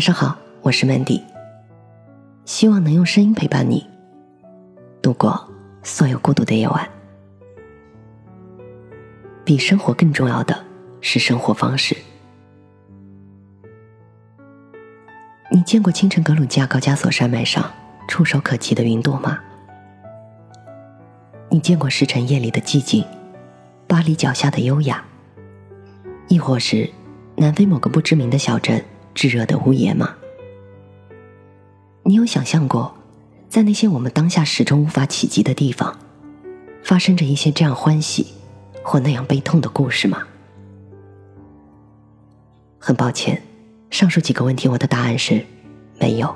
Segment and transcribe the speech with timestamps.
[0.00, 1.20] 晚上好，我是 Mandy，
[2.46, 3.86] 希望能用声音陪伴你
[5.02, 5.46] 度过
[5.82, 6.88] 所有孤独的夜晚。
[9.44, 10.58] 比生活更重要的
[11.02, 11.94] 是生活方式。
[15.52, 17.70] 你见过清晨格鲁吉亚高加索山脉上
[18.08, 19.38] 触手可及的云朵吗？
[21.50, 23.04] 你见过石城夜里的寂静，
[23.86, 25.04] 巴黎脚下的优雅，
[26.28, 26.88] 亦或是
[27.36, 28.82] 南非某个不知名的小镇？
[29.20, 30.14] 炙热的屋檐吗？
[32.04, 32.94] 你有想象过，
[33.50, 35.98] 在那些我们当下始终无法企及的地方，
[36.82, 38.28] 发生着一些这样欢喜
[38.82, 40.22] 或那样悲痛的故事吗？
[42.78, 43.42] 很抱歉，
[43.90, 45.44] 上述几个问题我的答案是
[45.98, 46.34] 没有。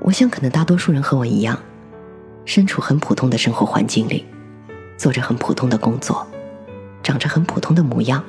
[0.00, 1.60] 我想，可能大多数人和我一样，
[2.46, 4.24] 身处很普通的生活环境里，
[4.96, 6.26] 做着很普通的工作，
[7.02, 8.24] 长着很普通的模样。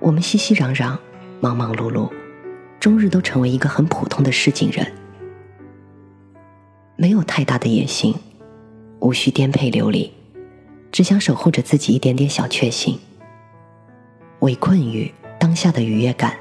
[0.00, 0.96] 我们熙熙攘攘，
[1.40, 2.10] 忙忙碌碌，
[2.80, 4.90] 终日都成为一个很普通的市井人，
[6.96, 8.14] 没有太大的野心，
[9.00, 10.10] 无需颠沛流离，
[10.90, 12.98] 只想守护着自己一点点小确幸，
[14.38, 16.34] 围困于当下的愉悦感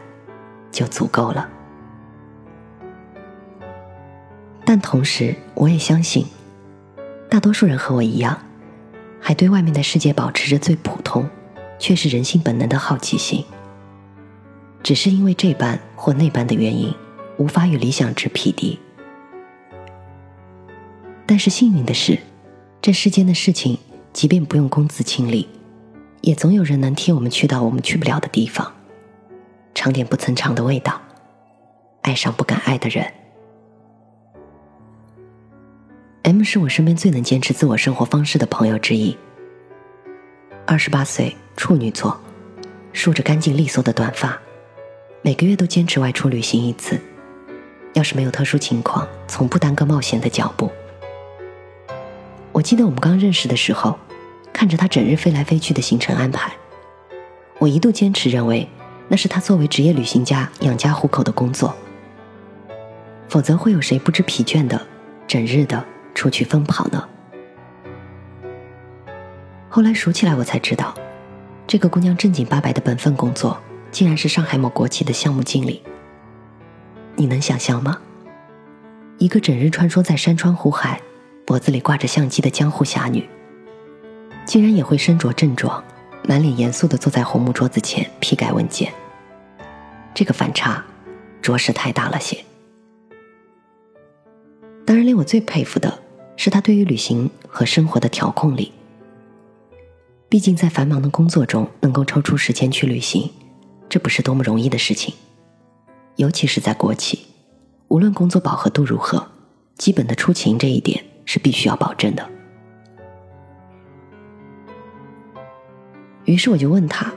[0.72, 1.50] 就足够了。
[4.64, 6.26] 但同时，我也相信，
[7.30, 8.40] 大多数人和我一样，
[9.20, 11.30] 还对外面的世界保持着最普通。
[11.82, 13.46] 却是人性本能的好奇心，
[14.82, 16.94] 只是因为这般或那般的原因，
[17.38, 18.80] 无法与理想值匹敌。
[21.26, 22.18] 但是幸运的是，
[22.82, 23.78] 这世间的事情，
[24.14, 25.48] 即便不用公子亲历，
[26.22, 28.74] 也总有人能替我们去到我们去不了的地方，
[29.76, 31.02] 尝点不曾尝的味道，
[32.02, 33.06] 爱上不敢爱的人。
[36.24, 39.18] M 是我身边最能坚持自我生活方式的朋友之一。
[40.66, 41.36] 二十八岁。
[41.60, 42.18] 处女座，
[42.94, 44.40] 梳着干净利索的短发，
[45.22, 47.00] 每个月都坚持外出旅行一次。
[47.94, 50.72] 要是没有特殊情况，从不耽搁冒险的脚步。
[52.52, 53.98] 我记得我们刚认识的时候，
[54.54, 56.54] 看着他整日飞来飞去的行程安排，
[57.58, 58.68] 我一度坚持认为
[59.08, 61.76] 那是他作为职业旅行家养家糊口的工作。
[63.28, 64.80] 否则会有谁不知疲倦的
[65.28, 65.84] 整日的
[66.16, 67.08] 出去疯跑呢？
[69.68, 70.94] 后来数起来，我才知道。
[71.68, 73.60] 这个姑娘正经八百的本分工作，
[73.92, 75.82] 竟然是上海某国企的项目经理。
[77.16, 78.00] 你能想象吗？
[79.18, 81.02] 一个整日穿梭在山川湖海、
[81.46, 83.28] 脖子里挂着相机的江湖侠女，
[84.46, 85.84] 竟然也会身着正装、
[86.24, 88.94] 满脸严肃的坐在红木桌子前批改文件。
[90.14, 90.84] 这个反差，
[91.42, 92.38] 着实太大了些。
[94.86, 96.00] 当然，令我最佩服的
[96.38, 98.72] 是他对于旅行和生活的调控力。
[100.30, 103.30] 毕竟，在繁忙的工作中，能够抽出时间去旅行，
[103.90, 105.16] 这不是多么容易的事情。
[106.16, 107.26] 尤其是在国企，
[107.88, 109.28] 无论工作饱和度如何，
[109.78, 112.30] 基本的出勤这一点是必须要保证的。
[116.26, 117.12] 于是我就问他：“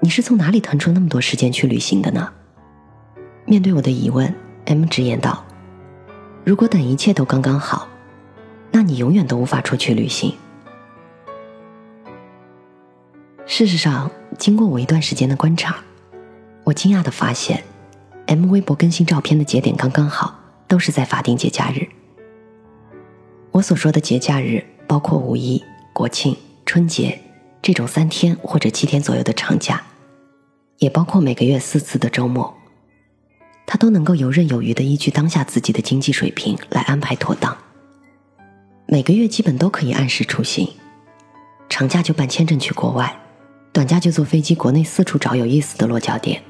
[0.00, 2.32] 你是从哪里腾出那么多时间去旅行的呢？”
[3.44, 5.44] 面对我的疑问，M 直言道
[6.44, 7.88] ：“如果等一切都刚刚好，
[8.70, 10.34] 那你永远都无法出去旅行。”
[13.44, 15.76] 事实上，经过我一段时间的观察，
[16.68, 17.64] 我惊讶的发现
[18.26, 21.88] ，M 微博更新照片的节点刚刚好，都是在法定节假日。
[23.52, 25.64] 我所说的节假日，包括五一、
[25.94, 26.36] 国庆、
[26.66, 27.18] 春节
[27.62, 29.82] 这种三天或者七天左右的长假，
[30.76, 32.54] 也包括每个月四次的周末。
[33.66, 37.56] 他都能够游刃有余的依据当下自己的经济水平来安排妥当。
[38.86, 40.68] 每个月基本都可以按时出行，
[41.70, 43.18] 长假就办签证去国外。
[43.72, 46.42] 短假就坐飞机国内四处找有意思的落脚点。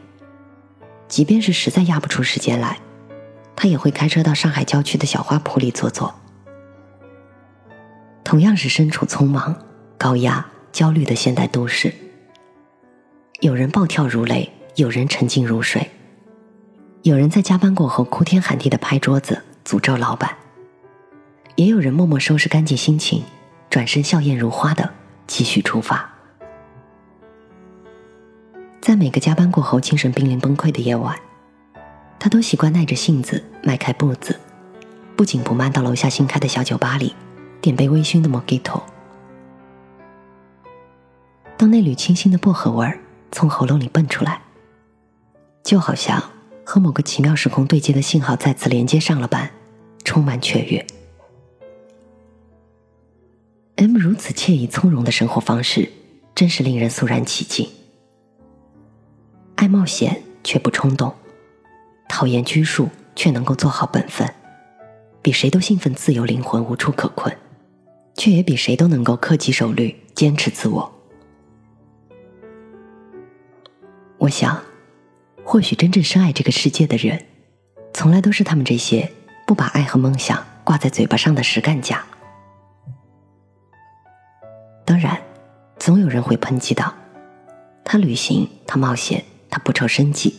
[1.08, 2.78] 即便是实在压不出时间来，
[3.56, 6.14] 他也会开车到上海郊区的小花圃里坐坐。
[8.22, 9.56] 同样是身处匆忙、
[9.96, 11.92] 高压、焦虑的现代都市，
[13.40, 15.90] 有人暴跳如雷，有人沉静如水，
[17.02, 20.36] 有人在加班过后哭天喊地的拍桌子诅咒老板，
[21.56, 23.24] 也有人默默收拾干净心情，
[23.70, 24.92] 转身笑靥如花的
[25.26, 26.17] 继续出发。
[28.88, 31.14] 在每个加班过后精神濒临崩溃的夜晚，
[32.18, 34.40] 他都习惯耐着性子迈开步子，
[35.14, 37.14] 不紧不慢到楼下新开的小酒吧里，
[37.60, 38.80] 点杯微醺的 Mojito。
[41.58, 42.98] 当那缕清新的薄荷味儿
[43.30, 44.40] 从喉咙里蹦出来，
[45.62, 46.30] 就好像
[46.64, 49.50] 和某个奇妙时空对接的信号再次连接上了般，
[50.02, 50.86] 充满雀跃。
[53.76, 55.92] M 如此惬意从容的生活方式，
[56.34, 57.68] 真是令人肃然起敬。
[59.58, 61.12] 爱冒险却不冲动，
[62.08, 64.32] 讨厌拘束却能够做好本分，
[65.20, 67.36] 比谁都兴奋自由灵魂无处可困，
[68.14, 70.92] 却也比谁都能够克己守律坚持自我。
[74.18, 74.62] 我想，
[75.42, 77.26] 或许真正深爱这个世界的人，
[77.92, 79.10] 从来都是他们这些
[79.44, 82.00] 不把爱和梦想挂在嘴巴上的实干家。
[84.84, 85.20] 当然，
[85.80, 86.94] 总有人会抨击道
[87.84, 89.24] ：“他旅行，他冒险，
[89.58, 90.34] 不愁生计，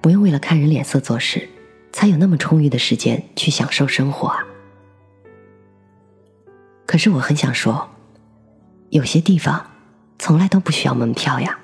[0.00, 1.48] 不用为了看人脸色做事，
[1.92, 4.44] 才有那么充裕的时间去享受生活啊。”
[6.86, 7.88] 可是我很想说，
[8.90, 9.70] 有些地方
[10.18, 11.58] 从来都不需要门票呀。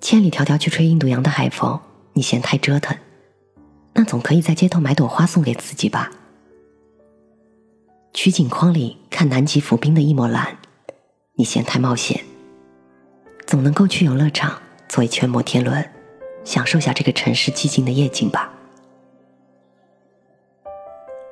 [0.00, 1.80] 千里迢迢去吹印度洋的海风，
[2.14, 2.96] 你嫌太折腾，
[3.92, 6.10] 那总可以在街头买朵花送给自己吧。
[8.14, 10.58] 取景框里看南极浮冰的一抹蓝，
[11.34, 12.24] 你嫌太冒险，
[13.48, 14.60] 总能够去游乐场
[14.90, 15.82] 坐一圈摩天轮，
[16.44, 18.52] 享受下这个城市寂静的夜景吧。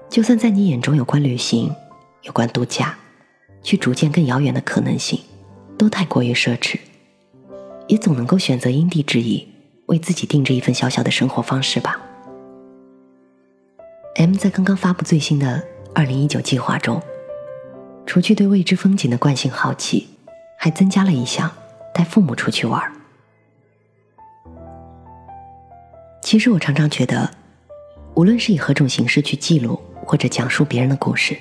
[0.08, 1.76] 就算在你眼中有关旅行、
[2.22, 2.96] 有关度假，
[3.62, 5.20] 去逐渐更遥远的可能性，
[5.76, 6.80] 都太过于奢侈。
[7.86, 9.46] 也总能够选择因地制宜，
[9.84, 12.00] 为自己定制一份小小的生活方式吧。
[14.14, 15.62] M 在刚刚发布最新的
[15.94, 17.02] 二零一九计划中，
[18.06, 20.08] 除去对未知风景的惯性好奇，
[20.58, 21.52] 还增加了一项
[21.96, 22.92] 带父母出去玩。
[26.20, 27.30] 其实我常常觉得，
[28.14, 31.34] 无论是以何种形式去记录或者讲述别人的故事，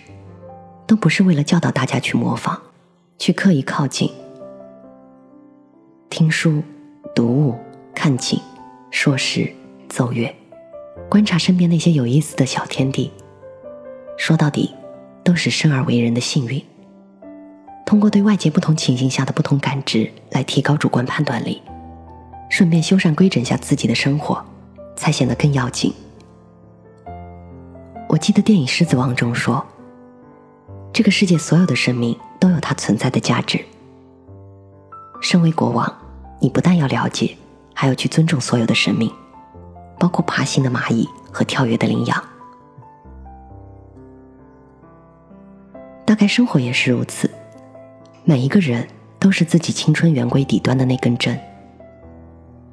[0.88, 2.57] 都不是为了教导大家去模仿，
[3.18, 4.10] 去刻意靠近。
[6.10, 6.63] 听书、
[7.13, 7.58] 读物、
[7.94, 8.40] 看景、
[8.92, 9.51] 说诗、
[9.90, 10.34] 奏乐，
[11.10, 13.12] 观察身边那些有意思的小天地。
[14.18, 14.74] 说到底，
[15.22, 16.63] 都是生而为人的幸运。
[17.86, 21.62] 通过对外界不同情形下的不同感知来提高主观判断力，
[22.50, 24.44] 顺便修缮规整下自己的生活，
[24.96, 25.94] 才显得更要紧。
[28.10, 29.64] 我记得电影《狮子王》中说
[30.92, 33.64] ：“这个世界所有的生命都有它存在的价值。”
[35.22, 35.92] 身为国王。
[36.42, 37.36] 你不但要了解，
[37.74, 39.12] 还要去尊重所有的生命，
[39.98, 42.24] 包括爬行的蚂蚁和跳跃的羚羊。
[46.06, 47.32] 大概生活也是如此，
[48.27, 48.88] 每一个人
[49.19, 51.39] 都是自己青春圆规底端的那根针。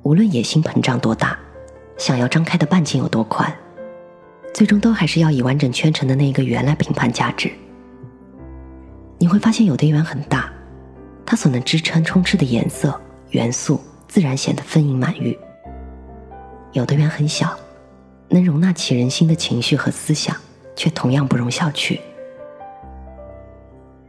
[0.02, 1.38] 无论野心膨胀多大，
[1.98, 3.54] 想要张开的半径有多宽，
[4.54, 7.52] 最终都还是要以完整圈成的那一个圆来评判价值。
[9.18, 10.50] 你会发现，有的圆很大，
[11.26, 12.98] 它所能支撑充斥的颜色。
[13.28, 13.78] 元素
[14.08, 15.36] 自然显得丰盈满溢。
[16.72, 17.54] 有的圆很小，
[18.28, 20.34] 能容纳起人心的情绪和思想，
[20.74, 21.98] 却同样不容小觑。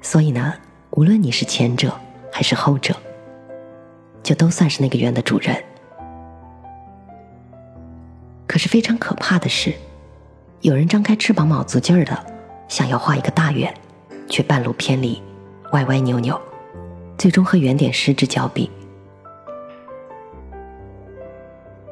[0.01, 0.53] 所以呢，
[0.95, 1.91] 无论你是前者
[2.31, 2.95] 还是后者，
[4.21, 5.55] 就都算是那个圆的主人。
[8.45, 9.73] 可是非常可怕的是，
[10.61, 12.23] 有人张开翅膀卯足劲儿的
[12.67, 13.73] 想要画一个大圆，
[14.29, 15.19] 却半路偏离，
[15.71, 16.39] 歪歪扭扭，
[17.17, 18.69] 最终和圆点失之交臂。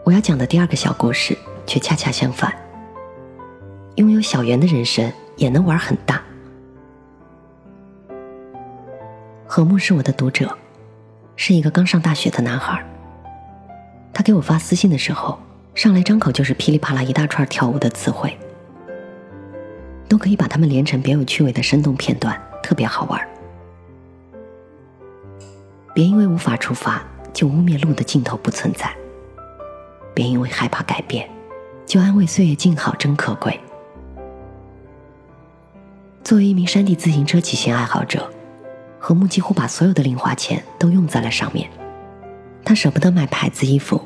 [0.03, 2.55] 我要讲的第二个小故事却恰恰相反。
[3.95, 6.21] 拥有小圆的人生也能玩很大。
[9.53, 10.57] 何木是我的读者，
[11.35, 12.81] 是一个刚上大学的男孩。
[14.13, 15.37] 他给我发私信的时候，
[15.75, 18.39] 上来张口就是噼里啪啦一大串跳舞的词汇，
[20.07, 23.19] 都可以把它们连成别有趣味的生动片段，特别好玩。
[25.93, 27.03] 别因为无法出发
[27.33, 28.89] 就污蔑路的尽头不存在。
[30.13, 31.29] 别因为害怕改变，
[31.85, 33.59] 就安慰岁月静好真可贵。
[36.23, 38.31] 作为一名山地自行车骑行爱好者，
[39.03, 41.67] 何木几乎把所有的零花钱都用在了上面。
[42.63, 43.99] 他舍不得买牌子衣服，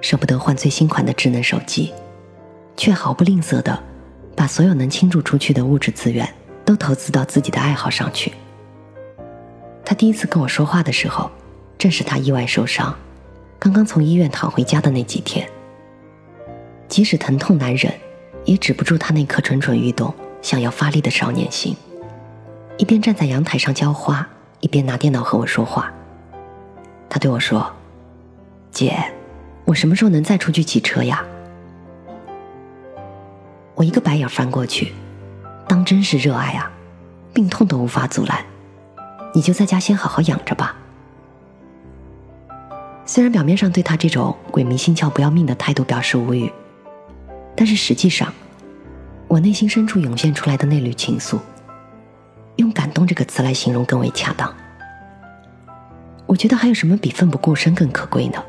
[0.00, 1.92] 舍不得换最新款的智能手机，
[2.76, 3.76] 却毫不吝啬的
[4.36, 6.32] 把所有能倾注出去的物质资源
[6.64, 8.32] 都投资到自己的爱好上去。
[9.84, 11.28] 他第一次跟我说话的时候，
[11.76, 12.96] 正是他意外受伤。
[13.58, 15.50] 刚刚从医院躺回家的那几天，
[16.86, 17.92] 即使疼痛难忍，
[18.44, 21.76] 也止不住他那颗蠢蠢欲动、想要发力的少年心。
[22.78, 24.26] 一边站在阳台上浇花，
[24.60, 25.92] 一边拿电脑和我说话。
[27.10, 27.70] 他对我说
[28.70, 28.96] ：“姐，
[29.64, 31.24] 我什么时候能再出去骑车呀？”
[33.74, 34.92] 我一个白眼翻过去，
[35.66, 36.70] 当真是热爱啊！
[37.34, 38.44] 病痛都无法阻拦，
[39.34, 40.76] 你就在家先好好养着吧。
[43.04, 46.52] 虽然表面上对他这种鬼迷心窍、不要命的态度表示无语，
[47.56, 48.32] 但是实际上，
[49.26, 51.38] 我内心深处涌现出来的那缕情愫，
[52.58, 54.52] 用“感动”这个词来形容更为恰当。
[56.26, 58.44] 我觉得还有什么比奋不顾身更可贵呢？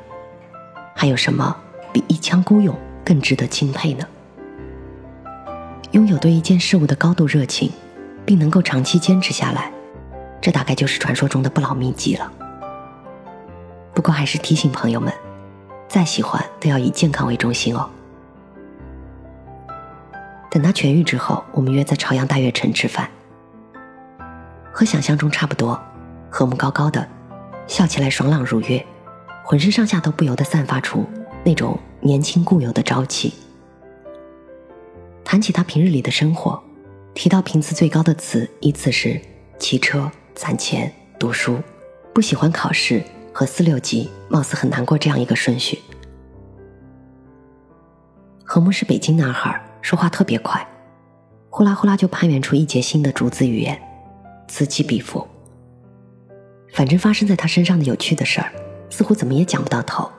[0.96, 1.56] 还有什么
[1.94, 2.76] 比一腔孤勇
[3.06, 4.06] 更值得钦佩呢？
[5.92, 7.72] 拥有对一件事物的高度热情，
[8.26, 9.72] 并能够长期坚持下来，
[10.42, 12.32] 这大概就是传说中的不老秘籍了。
[13.94, 15.14] 不过还是提醒朋友们，
[15.88, 17.90] 再喜欢都要以健康为中心哦。
[20.50, 23.10] 等他痊愈之后，我们约在朝阳大悦城吃饭，
[24.72, 25.80] 和想象中差不多，
[26.30, 27.08] 和睦高高的，
[27.68, 28.86] 笑起来爽朗如月，
[29.44, 31.06] 浑身上下都不由得散发出
[31.44, 33.34] 那种年轻固有的朝气。
[35.24, 36.62] 谈起他平日里的生活，
[37.14, 39.20] 提到频次最高的词依次是
[39.58, 41.60] 骑车、攒钱、读书、
[42.14, 45.80] 不喜欢考试和四六级，貌似很难过这样一个顺序。
[48.44, 50.68] 何木是北京男孩，说话特别快，
[51.52, 53.80] 呼啦呼啦就攀援出一节新的逐字语言，
[54.50, 55.26] 此起彼伏。
[56.74, 58.52] 反正发生在他身上的有趣的事儿，
[58.90, 60.12] 似乎怎么也讲不到头。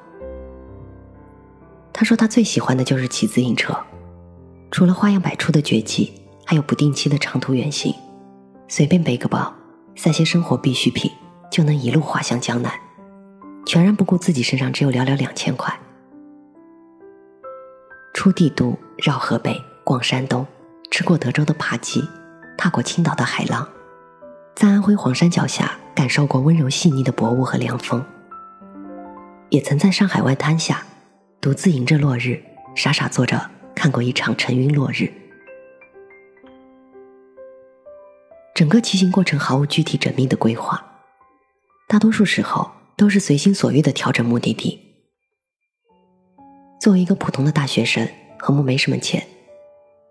[1.93, 3.77] 他说他最喜欢的就是骑自行车。
[4.71, 6.13] 除了花样百出的绝技，
[6.47, 7.95] 还有不定期的长途远行，
[8.69, 9.53] 随便背个包，
[9.97, 11.11] 塞些生活必需品，
[11.51, 12.73] 就能一路滑向江南，
[13.67, 15.77] 全然不顾自己身上只有寥寥两千块。
[18.15, 20.47] 出帝都，绕河北，逛山东，
[20.91, 22.09] 吃过德州的扒鸡，
[22.57, 23.69] 踏过青岛的海浪，
[24.55, 28.05] 在安徽黄山脚下感受过温柔细腻的薄雾和凉风，
[29.49, 30.85] 也曾在上海外滩下
[31.41, 32.43] 独自迎着落日，
[32.75, 33.51] 傻傻坐着。
[33.73, 35.11] 看过一场沉晕落日，
[38.55, 40.85] 整个骑行过程毫无具体缜密的规划，
[41.89, 44.79] 大多数时候都是随心所欲的调整目的地。
[46.79, 48.07] 作为一个普通的大学生，
[48.39, 49.27] 何木没什么钱，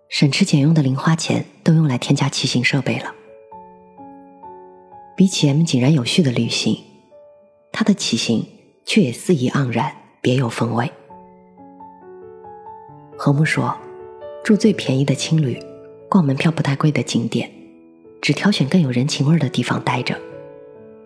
[0.08, 3.14] 省吃俭用的零花钱都用来添加骑行设备了。
[5.20, 6.78] 比起 M 井然有序的旅行，
[7.70, 8.42] 他的骑行
[8.86, 10.90] 却也肆意盎然，别有风味。
[13.18, 13.76] 何木说
[14.42, 15.62] ：“住最便宜的青旅，
[16.08, 17.50] 逛门票不太贵的景点，
[18.22, 20.18] 只挑选更有人情味的地方待着。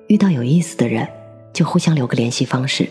[0.06, 1.08] 遇到有意思的人，
[1.52, 2.88] 就互相留个联系方式。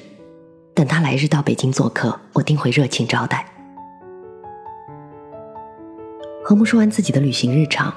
[0.73, 3.49] 等他来日到北京做客，我定会热情招待。”
[6.43, 7.93] 何木说完自己的旅行日常，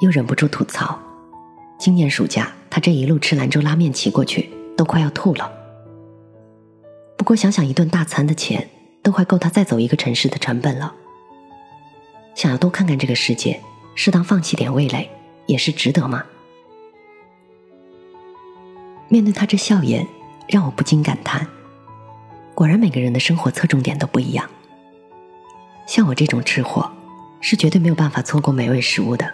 [0.00, 0.98] 又忍不住吐槽
[1.78, 5.52] ：“今年暑假他这一路吃兰州拉面骑过去，都快要吐了。
[7.18, 8.68] 不过想想一顿大餐的钱。”
[9.02, 10.92] 都快够他再走一个城市的成本了。
[12.34, 13.58] 想要多看看这个世界，
[13.94, 15.10] 适当放弃点味蕾，
[15.46, 16.22] 也是值得吗？
[19.08, 20.06] 面对他这笑颜，
[20.48, 21.46] 让我不禁感叹：
[22.54, 24.48] 果然每个人的生活侧重点都不一样。
[25.86, 26.92] 像我这种吃货，
[27.40, 29.26] 是绝对没有办法错过美味食物的；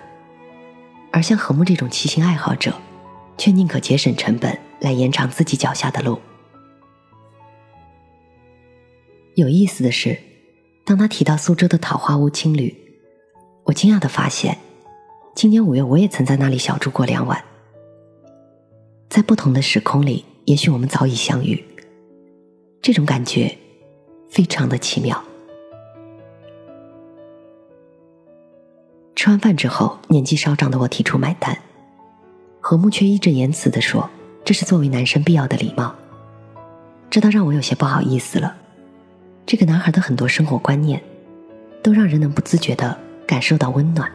[1.10, 2.72] 而像何木这种骑行爱好者，
[3.36, 6.18] 却宁可节省成本来延长自己脚下的路。
[9.34, 10.18] 有意思的是，
[10.84, 12.74] 当他提到苏州的桃花坞青旅，
[13.64, 14.56] 我惊讶的发现，
[15.34, 17.44] 今年五月我也曾在那里小住过两晚。
[19.10, 21.62] 在不同的时空里，也许我们早已相遇，
[22.80, 23.56] 这种感觉
[24.30, 25.22] 非常的奇妙。
[29.14, 31.58] 吃完饭之后，年纪稍长的我提出买单，
[32.68, 34.10] 何木却义正言辞的说
[34.44, 35.94] ：“这是作为男生必要的礼貌。”
[37.08, 38.56] 这倒让我有些不好意思了。
[39.46, 41.00] 这个男孩的很多生活观念，
[41.80, 44.10] 都让人能不自觉的感受到温暖。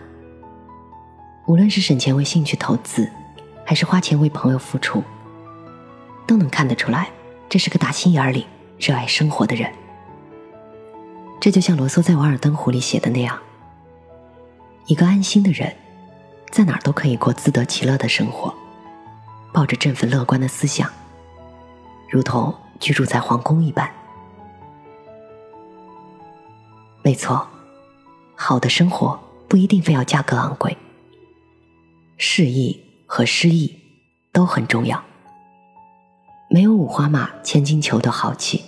[1.48, 3.10] 无论是省钱为兴趣投资，
[3.64, 5.02] 还是花钱为朋友付出，
[6.28, 7.10] 都能看得出来，
[7.48, 8.46] 这是个打心眼里
[8.78, 9.72] 热爱生活的人。
[11.40, 13.40] 这就像罗素在《瓦尔登湖》里写的那样：
[14.88, 15.74] 一个安心的人，
[16.52, 18.54] 在哪儿都可以过自得其乐的生活，
[19.54, 20.92] 抱着振奋乐观的思想，
[22.10, 23.90] 如同居住在皇宫一般。
[27.02, 27.48] 没错，
[28.36, 29.18] 好的生活
[29.48, 30.76] 不一定非要价格昂贵，
[32.18, 33.80] 适意和诗意
[34.34, 35.02] 都很重要。
[36.50, 38.62] 没有五花马、千金裘的豪气，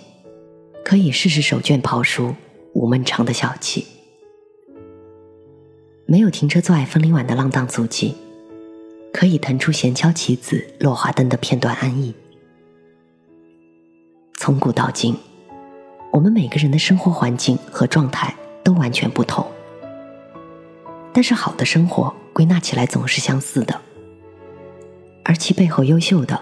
[0.82, 2.34] 可以试试手绢刨书、
[2.72, 3.84] 午门长的小气；
[6.14, 8.14] 没有停车坐爱枫林晚的浪荡足迹，
[9.12, 12.14] 可以腾出闲敲棋子、落花灯的片段安逸。
[14.38, 15.16] 从古到今。
[16.12, 19.44] 我们每个人的生活环境和状态都完全不同，
[21.12, 23.80] 但是好的生活归纳起来总是相似的，
[25.24, 26.40] 而其背后优秀的、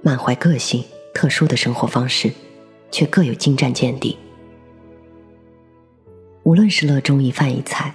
[0.00, 2.32] 满怀个性、特殊的生活方式，
[2.90, 4.16] 却各有精湛见地。
[6.42, 7.94] 无论是乐衷一饭一菜，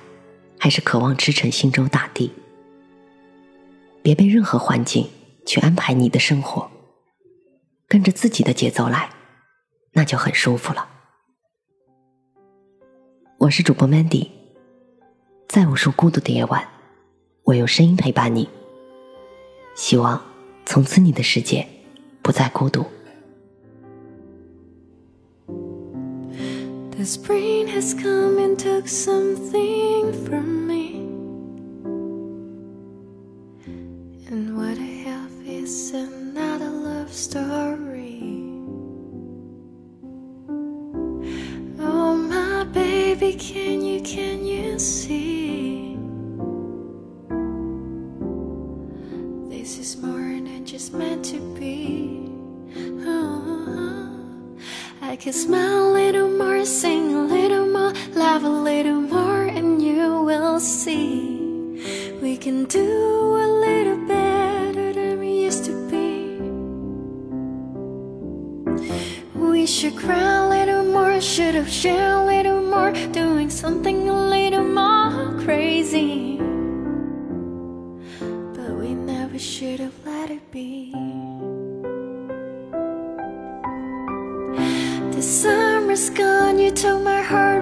[0.66, 2.32] 还是渴望驰骋心中大地，
[4.02, 5.08] 别被任何环境
[5.46, 6.72] 去安排你的生活，
[7.88, 9.12] 跟着自己的节奏来，
[9.92, 10.90] 那就很舒服了。
[13.38, 14.28] 我是主播 Mandy，
[15.48, 16.68] 在无数孤独的夜晚，
[17.44, 18.50] 我用声音陪伴你。
[19.76, 20.20] 希望
[20.66, 21.68] 从此你的世界
[22.24, 22.84] 不再孤独。
[26.98, 30.65] The spring has come and took something from me.
[69.66, 74.64] Should cry a little more, should have shared a little more, doing something a little
[74.64, 76.38] more crazy.
[78.56, 80.94] But we never should have let it be.
[85.12, 87.55] The summer's gone, you took my heart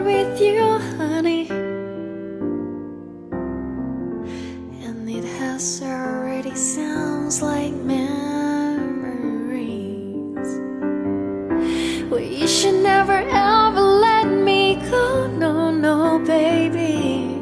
[12.13, 17.41] Well, you should never ever let me go, no, no, baby.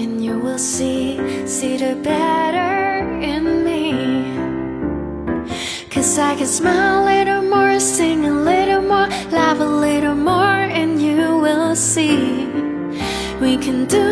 [0.00, 3.92] And you will see, see the better in me.
[5.90, 10.62] Cause I can smile a little more, sing a little more, laugh a little more,
[10.80, 12.46] and you will see.
[13.38, 14.08] We can do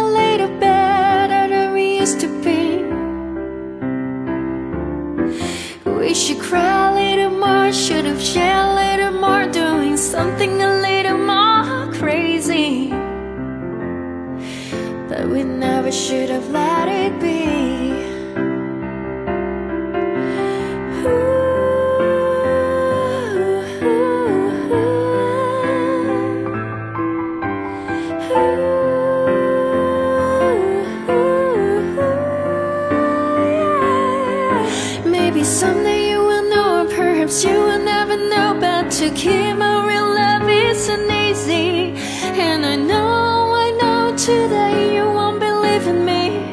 [0.00, 2.88] a little better than we used to be.
[5.84, 6.77] We should cry
[8.18, 10.77] of share later more doing something.
[45.86, 46.52] In me.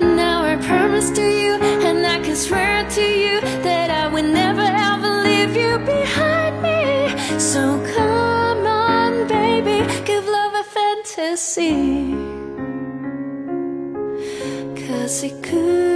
[0.00, 1.54] Now I promise to you,
[1.88, 7.38] and I can swear to you that I will never ever leave you behind me.
[7.38, 7.62] So
[7.96, 12.14] come on, baby, give love a fantasy.
[14.86, 15.89] Cause it could